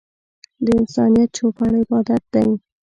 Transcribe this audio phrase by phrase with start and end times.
[0.65, 2.49] د انسانيت چوپړ عبادت دی.